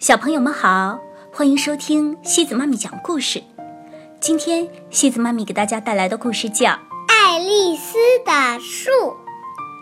[0.00, 0.98] 小朋友们好，
[1.30, 3.42] 欢迎收听西子妈咪讲故事。
[4.18, 6.70] 今天西子妈咪给大家带来的故事叫
[7.06, 8.90] 《爱丽丝的树》。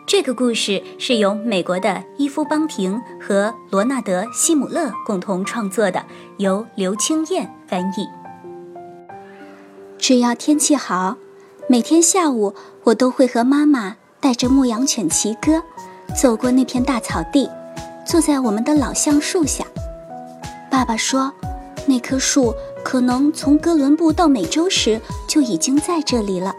[0.09, 6.05] 这个故事是由美国的伊夫邦廷和罗纳德西姆勒共同创作的，
[6.39, 8.09] 由刘青燕翻译。
[9.99, 11.17] 只要天气好，
[11.69, 15.63] 每天下午我都会和妈妈带着牧羊犬奇哥，
[16.21, 17.49] 走过那片大草地，
[18.05, 19.65] 坐在我们的老橡树下。
[20.71, 21.33] 爸爸说，
[21.87, 26.55] 那棵树可能从哥伦布到美洲时就已经在这里了。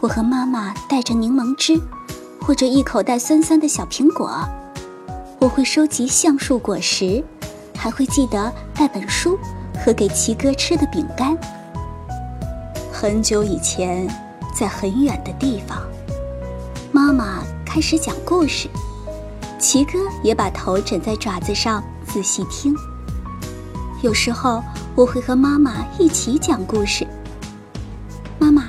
[0.00, 1.80] 我和妈妈带着柠檬汁，
[2.40, 4.30] 或者一口袋酸酸的小苹果。
[5.38, 7.24] 我会收集橡树果实，
[7.74, 9.38] 还会记得带本书
[9.82, 11.36] 和给奇哥吃的饼干。
[12.92, 14.06] 很久以前，
[14.54, 15.78] 在很远的地方，
[16.92, 18.68] 妈妈开始讲故事，
[19.58, 22.74] 奇哥也把头枕在爪子上仔细听。
[24.02, 24.62] 有时候
[24.94, 27.06] 我会和妈妈一起讲故事。
[28.38, 28.64] 妈妈，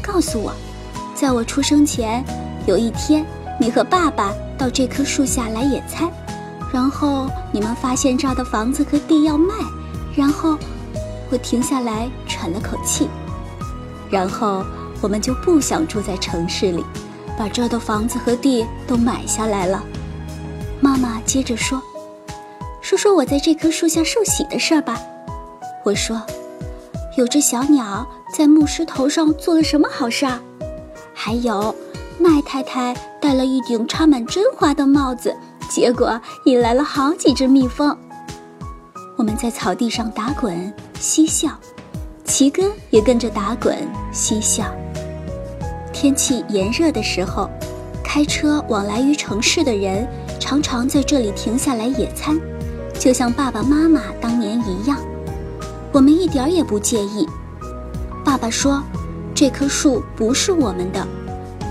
[0.00, 0.52] 告诉我，
[1.14, 2.24] 在我出生前，
[2.66, 3.26] 有一天
[3.60, 6.08] 你和爸爸到这棵树下来野餐，
[6.72, 9.54] 然后你们发现这儿的房子和地要卖，
[10.14, 10.56] 然后
[11.30, 13.08] 我停下来喘了口气，
[14.08, 14.64] 然后
[15.00, 16.84] 我们就不想住在城市里，
[17.36, 19.82] 把这儿的房子和地都买下来了。
[20.80, 21.82] 妈妈接着说。
[22.86, 25.02] 说说我在这棵树下受洗的事儿吧。
[25.84, 26.22] 我说，
[27.16, 30.38] 有只小鸟在牧师头上做了什么好事儿？
[31.12, 31.74] 还有，
[32.16, 35.34] 麦太太戴了一顶插满真花的帽子，
[35.68, 37.98] 结果引来了好几只蜜蜂。
[39.16, 41.50] 我们在草地上打滚嬉笑，
[42.22, 43.76] 奇哥也跟着打滚
[44.12, 44.72] 嬉笑。
[45.92, 47.50] 天气炎热的时候，
[48.04, 50.06] 开车往来于城市的人
[50.38, 52.40] 常常在这里停下来野餐。
[52.98, 54.98] 就像爸爸妈妈当年一样，
[55.92, 57.28] 我们一点也不介意。
[58.24, 58.82] 爸爸说
[59.34, 61.06] ：“这棵树不是我们的，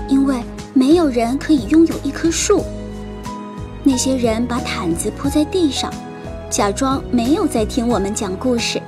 [0.08, 0.42] 因为
[0.72, 2.64] 没有人可以拥有一棵树。”
[3.84, 5.92] 那些人把毯子铺在地上，
[6.48, 8.80] 假装没有在听我们讲故事。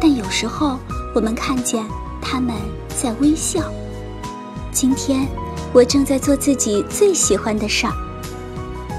[0.00, 0.78] 但有时候
[1.14, 1.84] 我们看见
[2.20, 2.54] 他们
[2.96, 3.60] 在微笑。
[4.72, 5.26] 今天
[5.72, 7.92] 我正在做自己最喜欢的事儿。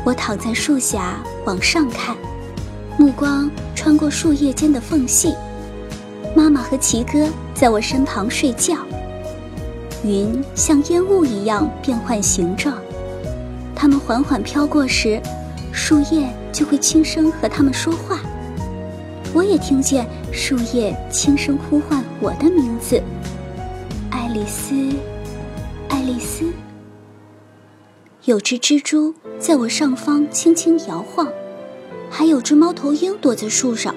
[0.05, 2.15] 我躺在树下往上看。
[2.99, 5.33] 目光穿过树叶间的缝隙，
[6.35, 8.75] 妈妈和奇哥在我身旁睡觉。
[10.03, 12.77] 云像烟雾一样变换形状，
[13.73, 15.17] 它们缓缓飘过时，
[15.71, 18.19] 树叶就会轻声和它们说话。
[19.33, 23.01] 我也听见树叶轻声呼唤我的名字：
[24.11, 24.75] 爱丽丝，
[25.87, 26.51] 爱丽丝。
[28.25, 31.25] 有只蜘蛛在我上方轻轻摇晃。
[32.09, 33.93] 还有只猫头鹰躲在树上。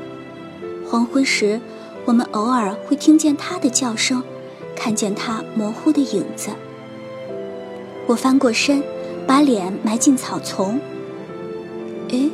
[0.89, 1.61] 黄昏时，
[2.05, 4.23] 我们偶尔会听见它的叫声，
[4.77, 6.51] 看见它模糊的影子。
[8.07, 8.83] 我翻过身，
[9.27, 10.81] 把脸埋进草丛。
[12.09, 12.31] 诶，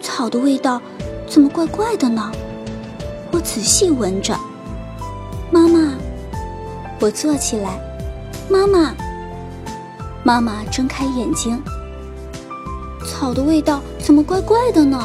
[0.00, 0.80] 草的味道
[1.26, 2.30] 怎么怪怪的呢？
[3.32, 4.38] 我仔细闻着。
[5.50, 5.94] 妈妈，
[7.00, 7.80] 我坐起来。
[8.48, 8.94] 妈妈，
[10.22, 11.60] 妈妈睁开眼睛。
[13.04, 14.98] 草的味道怎么怪怪的呢？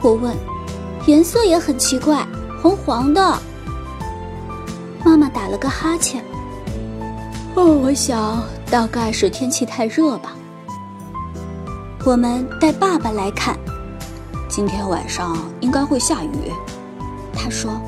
[0.00, 0.34] 我问。
[1.06, 2.24] 颜色也很奇怪，
[2.62, 3.38] 黄黄的。
[5.04, 6.24] 妈妈打了个哈欠。
[7.56, 10.36] 哦，我想大概是天气太热吧。
[12.04, 13.58] 我们带爸爸来看，
[14.48, 16.52] 今天晚上应该会下雨。
[17.34, 17.80] 他说：“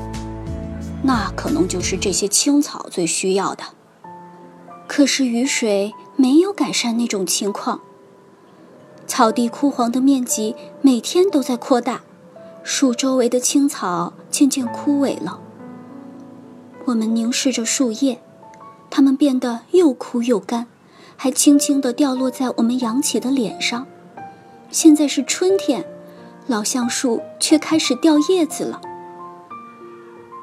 [1.01, 3.63] 那可能就是这些青草最需要的。”
[4.87, 7.79] 可是雨水没有改善那种情况。
[9.07, 12.01] 草地枯黄的面积每天都在扩大，
[12.63, 15.39] 树周围的青草渐渐枯萎了。
[16.85, 18.21] 我们凝视着树叶，
[18.89, 20.67] 它们变得又枯又干，
[21.15, 23.87] 还轻轻地掉落在我们扬起的脸上。
[24.69, 25.85] 现在是春天，
[26.47, 28.81] 老橡树却开始掉叶子了。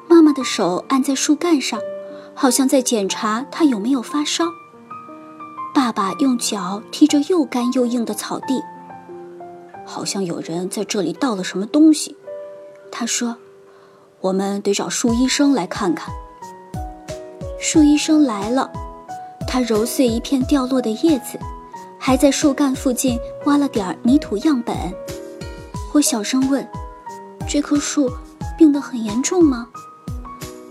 [0.07, 1.79] 妈妈的手按在树干上，
[2.33, 4.45] 好像在检查它有没有发烧。
[5.73, 8.63] 爸爸用脚踢着又干又硬的草地，
[9.85, 12.15] 好像有人在这里倒了什么东西。
[12.91, 13.35] 他说
[14.21, 16.13] ：“我们得找树医生来看看。”
[17.59, 18.71] 树医生来了，
[19.47, 21.39] 他揉碎一片掉落的叶子，
[21.99, 24.75] 还在树干附近挖了点泥土样本。
[25.91, 26.65] 我小声问
[27.49, 28.11] ：“这棵树
[28.57, 29.67] 病得很严重吗？”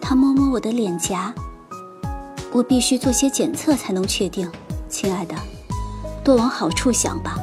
[0.01, 1.35] 他摸摸我的脸颊。
[2.53, 4.51] 我必须做些检测才能确定。
[4.93, 5.35] 亲爱的，
[6.23, 7.39] 多往好处想吧。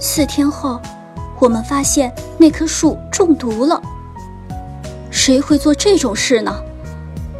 [0.00, 0.80] 四天后，
[1.38, 3.80] 我们发现那棵树中毒了。
[5.10, 6.50] 谁会做这种事呢？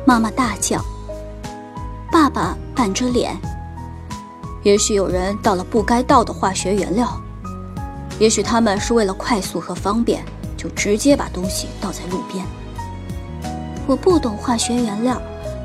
[0.05, 0.85] 妈妈大叫。
[2.13, 3.35] 爸爸板着脸。
[4.63, 7.19] 也许有人倒了不该倒的化学原料，
[8.19, 10.23] 也许他们是为了快速和方便，
[10.59, 12.45] 就直接把东西倒在路边。
[13.87, 15.21] 我不懂化学原料，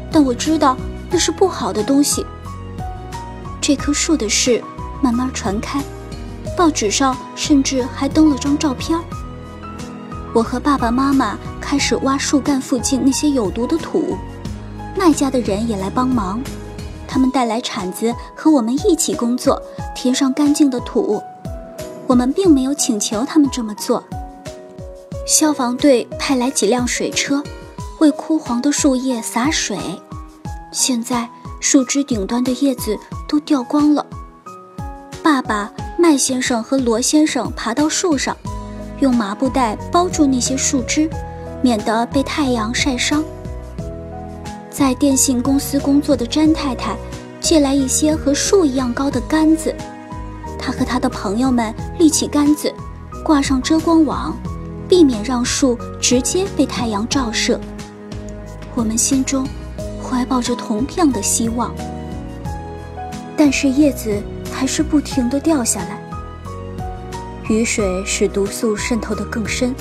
[0.09, 0.77] 但我知道
[1.11, 2.25] 那是不好的东西。
[3.67, 4.63] 这棵树的事
[5.01, 5.83] 慢慢传开，
[6.55, 8.97] 报纸上甚至还登了张照片。
[10.33, 14.17] 我和爸爸妈妈开始挖树干附近那些有毒的土，
[14.95, 16.39] 卖家的人也来帮忙。
[17.09, 19.61] 他们带来铲子和我们一起工作，
[19.93, 21.21] 填上干净的土。
[22.07, 24.01] 我们并没有请求他们这么做。
[25.25, 27.43] 消防队派来几辆水车，
[27.99, 29.77] 为枯黄的树叶洒水。
[30.77, 31.27] 现在
[31.59, 32.95] 树枝顶端的叶子
[33.27, 34.05] 都掉光了。
[35.23, 38.37] 爸爸麦先生和罗先生爬到树上，
[38.99, 41.09] 用麻布袋包住那些树枝，
[41.63, 43.23] 免得被太阳晒伤。
[44.69, 46.95] 在电信公司工作的詹太太
[47.41, 49.73] 借来一些和树一样高的杆子，
[50.59, 52.71] 她和她的朋友们立起杆子，
[53.23, 54.37] 挂上遮光网，
[54.87, 57.59] 避免让树直接被太阳照射。
[58.75, 59.43] 我们心中
[60.09, 61.73] 怀抱着同样的希望，
[63.35, 64.21] 但是叶子
[64.51, 66.01] 还是不停地掉下来。
[67.49, 69.75] 雨水使毒素渗透得更深。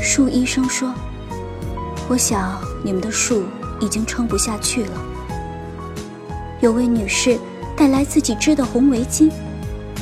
[0.00, 0.94] 树医生说
[2.08, 3.44] ：“我想你们的树。”
[3.80, 4.92] 已经撑不下去了。
[6.58, 7.38] 有位女士
[7.76, 9.30] 带来自己织的红围巾，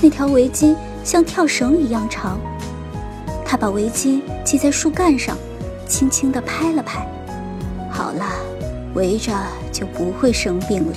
[0.00, 0.74] 那条围巾
[1.04, 2.40] 像跳绳一样长。
[3.44, 5.36] 她把围巾系在树干上，
[5.86, 7.06] 轻轻地拍了拍。
[7.90, 8.24] 好了，
[8.96, 9.32] 围着
[9.70, 10.96] 就不会生病了。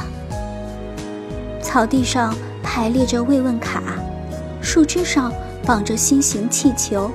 [1.62, 3.84] 草地上排列着慰问卡，
[4.62, 5.32] 树枝上
[5.66, 7.12] 绑着心形气球。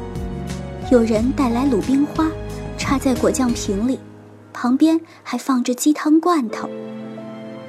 [0.92, 2.30] 有人带来鲁冰花，
[2.76, 3.98] 插在果酱瓶里。
[4.52, 6.68] 旁边还放着鸡汤罐头，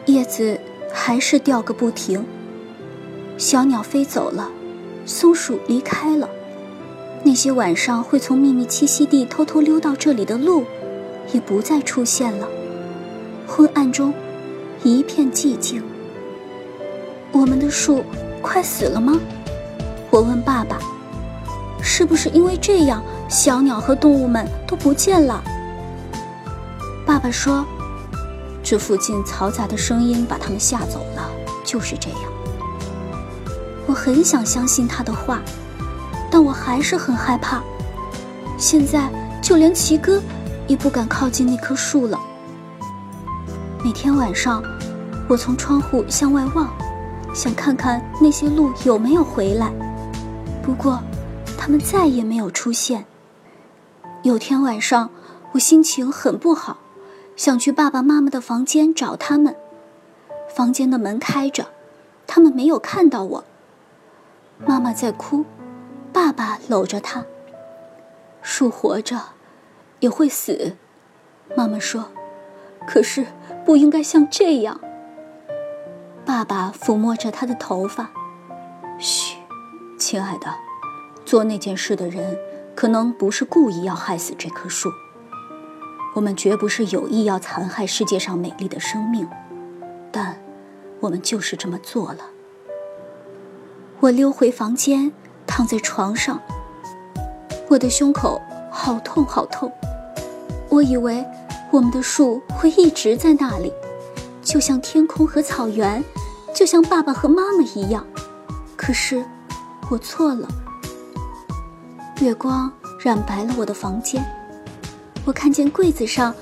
[0.06, 0.60] 叶子
[0.94, 2.24] 还是掉个不停。
[3.38, 4.50] 小鸟飞走了，
[5.06, 6.30] 松鼠离开了，
[7.24, 10.64] 那些晚上会从秘密栖息地偷偷溜到这里的鹿，
[11.34, 12.48] 也不再出现了。
[13.48, 14.14] 昏暗中，
[14.84, 15.84] 一片寂静。
[17.32, 18.04] 我们的树
[18.42, 19.20] 快死了吗？
[20.10, 20.78] 我问爸爸。
[21.82, 25.42] 是不是因为这样，小鸟和动物们都不见了？
[27.06, 27.64] 爸爸说
[28.64, 31.30] ：“这附近嘈杂的声音把他们吓走了，
[31.64, 32.20] 就是这样。”
[33.86, 35.42] 我很想相信他的话，
[36.32, 37.62] 但我还是很害怕。
[38.58, 39.08] 现在
[39.42, 40.20] 就连奇哥
[40.66, 42.20] 也不敢靠近那棵树了。
[43.86, 44.64] 每天晚上，
[45.30, 46.76] 我从窗户向外望，
[47.36, 49.72] 想看看那些鹿有没有回来。
[50.64, 51.00] 不过，
[51.56, 53.06] 他们再也没有出现。
[54.24, 55.12] 有天晚上，
[55.52, 56.80] 我心情很不好。
[57.36, 59.56] 想去爸爸妈妈的房间找他们，
[60.56, 61.68] 房间的门开着，
[62.26, 63.44] 他们没有看到我。
[64.66, 65.46] 妈妈在哭，
[66.12, 67.24] 爸爸搂着她。
[68.42, 69.22] 树活着，
[70.00, 70.76] 也会死，
[71.56, 72.06] 妈妈说。
[72.88, 73.26] 可是
[73.66, 74.80] 不应该像这样。
[76.26, 78.10] 爸爸抚摸着他的头发，
[79.00, 79.38] 嘘，
[79.98, 80.48] 亲爱的，
[81.24, 82.38] 做那件事的人
[82.76, 84.92] 可能不是故意要害死这棵树。
[86.16, 89.28] 我们绝不是有意要残害世界上美丽的生命，
[90.12, 90.42] 但
[91.02, 92.20] 我们就是这么做了。
[94.00, 95.12] 我溜回房间，
[95.46, 96.42] 躺在床上，
[97.68, 99.72] 我的胸口好痛好痛。
[100.70, 101.26] 我以为
[101.76, 103.70] 我们的树会一直在那里，
[104.42, 106.02] 就像天空和草原，
[106.56, 108.08] 就像爸爸和妈妈一样。
[108.78, 109.22] 可是
[109.90, 110.48] 我错了。
[112.22, 114.26] 月光染白了我的房间。
[115.26, 116.34] 我看见柜子上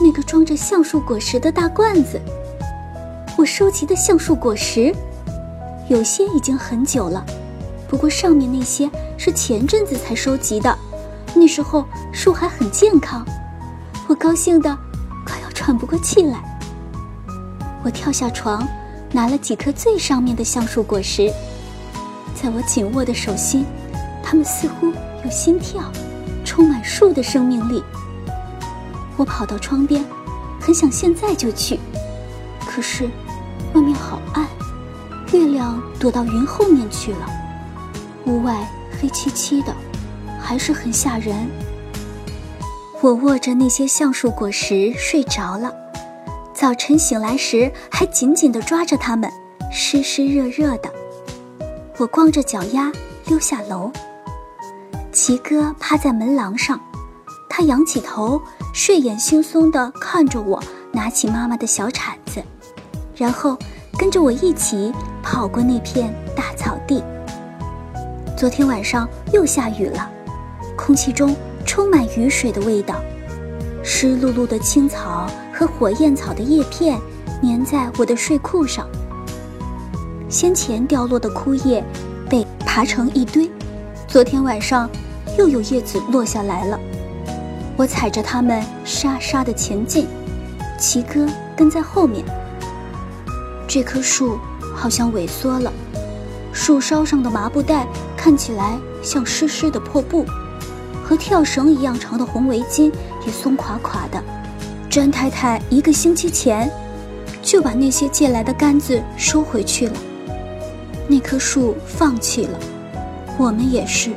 [0.00, 2.20] 那个装着橡树果实的大罐子。
[3.36, 4.94] 我收集的橡树果实，
[5.88, 7.26] 有些已经很久了，
[7.88, 8.88] 不过上面那些
[9.18, 10.78] 是前阵子才收集的，
[11.34, 13.26] 那时候树还很健康。
[14.08, 14.76] 我高兴得
[15.24, 16.40] 快要喘不过气来。
[17.82, 18.66] 我跳下床，
[19.12, 21.32] 拿了几颗最上面的橡树果实，
[22.34, 23.66] 在我紧握的手心，
[24.22, 24.92] 它们似乎
[25.24, 25.82] 有心跳，
[26.44, 27.82] 充满树的生命力。
[29.16, 30.04] 我跑到窗边，
[30.60, 31.80] 很想现在就去，
[32.64, 33.08] 可是
[33.74, 34.46] 外面好暗，
[35.32, 37.26] 月亮躲到云后面去了，
[38.26, 38.68] 屋外
[39.00, 39.74] 黑漆漆的，
[40.40, 41.48] 还是很吓人。
[43.06, 45.72] 我握着那些橡树果实睡着了，
[46.52, 49.30] 早晨醒来时还紧紧地抓着它们，
[49.70, 50.92] 湿湿热热的。
[51.98, 52.90] 我光着脚丫
[53.26, 53.92] 溜下楼，
[55.12, 56.80] 奇哥趴在门廊上，
[57.48, 58.42] 他仰起头，
[58.74, 60.60] 睡眼惺忪地看着我，
[60.90, 62.42] 拿起妈妈的小铲子，
[63.14, 63.56] 然后
[63.96, 67.04] 跟着我一起跑过那片大草地。
[68.36, 70.10] 昨天晚上又下雨了，
[70.76, 71.36] 空气中
[71.66, 73.02] 充满雨水的味道，
[73.82, 76.98] 湿漉漉的青草和火焰草的叶片
[77.42, 78.86] 粘在我的睡裤上。
[80.28, 81.84] 先前掉落的枯叶
[82.30, 83.50] 被爬成一堆，
[84.06, 84.88] 昨天晚上
[85.36, 86.78] 又有叶子落下来了。
[87.76, 90.06] 我踩着它们沙沙地前进，
[90.78, 92.24] 奇哥跟在后面。
[93.68, 94.38] 这棵树
[94.74, 95.70] 好像萎缩了，
[96.52, 100.24] 树梢上的麻布袋看起来像湿湿的破布，
[101.06, 102.92] 和跳绳一样长的红围巾
[103.24, 104.20] 也松垮垮的。
[104.90, 106.68] 詹太太一个星期前
[107.40, 109.94] 就把那些借来的杆子收回去了。
[111.06, 112.58] 那棵树放弃了，
[113.38, 114.10] 我们也是。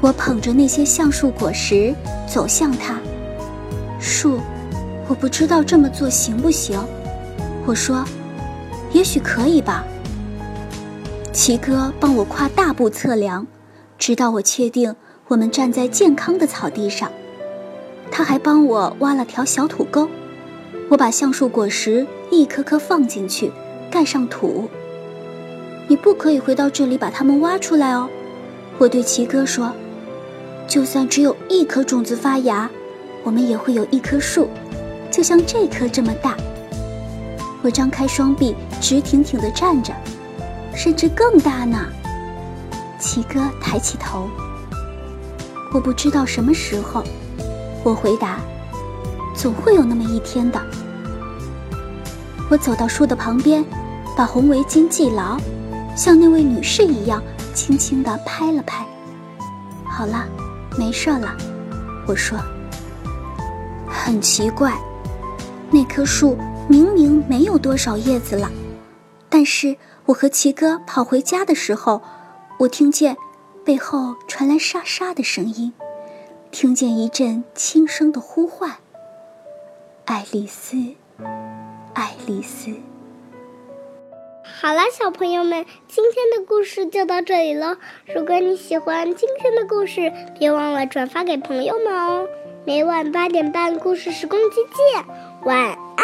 [0.00, 1.94] 我捧着那些橡树果实
[2.26, 2.98] 走向它。
[4.00, 4.40] 树，
[5.06, 6.82] 我不知道这么做行不行。
[7.66, 8.02] 我说，
[8.90, 9.84] 也许可以吧。
[11.30, 13.46] 奇哥帮我跨大步测量，
[13.98, 14.94] 直到我确定
[15.26, 17.10] 我们站在健康的草地上。
[18.10, 20.08] 他还帮我挖了条小土沟，
[20.88, 23.50] 我把橡树果实一颗颗放进去，
[23.90, 24.68] 盖上土。
[25.88, 28.08] 你不可以回到这里把它们挖出来哦，
[28.78, 29.72] 我对奇哥说。
[30.66, 32.70] 就算只有一颗种子发芽，
[33.22, 34.48] 我们也会有一棵树，
[35.10, 36.36] 就像这棵这么大。
[37.62, 39.92] 我张开双臂，直挺挺地站着，
[40.74, 41.86] 甚至更大呢。
[42.98, 44.28] 奇哥抬起头。
[45.74, 47.02] 我不知道什么时候，
[47.82, 48.38] 我回答，
[49.34, 50.62] 总会有那么一天的。
[52.48, 53.64] 我走到树的旁边，
[54.16, 55.36] 把红围巾系牢。
[55.96, 57.20] 像那位女士一样，
[57.54, 58.86] 轻轻地拍了拍。
[59.84, 60.24] 好了，
[60.78, 61.36] 没事了。
[62.06, 62.38] 我说。
[63.88, 64.78] 很奇怪，
[65.72, 66.38] 那棵树
[66.68, 68.48] 明明没有多少叶子了，
[69.28, 72.00] 但是我和奇哥跑回家的时候，
[72.58, 73.16] 我听见
[73.64, 75.72] 背后传来沙沙的声音，
[76.50, 78.76] 听见一阵轻声的呼唤
[80.04, 80.76] ：“爱丽丝，
[81.94, 82.70] 爱丽丝。”
[84.44, 87.78] 好了，小朋友们，今天的故事就到这里了。
[88.14, 92.28] 如果你喜欢今天的故事，别忘了转发给朋友们哦。
[92.66, 94.56] 每晚八点半，故事时光机
[94.92, 95.04] 见，
[95.44, 96.03] 晚安。